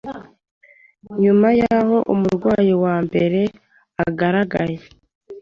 nyuma 1.21 1.47
y’aho 1.59 1.97
umurwayi 2.13 2.73
wa 2.83 2.95
mbere 3.05 3.41
agaragaye 4.05 4.77